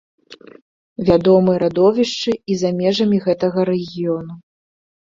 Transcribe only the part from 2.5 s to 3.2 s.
і за межамі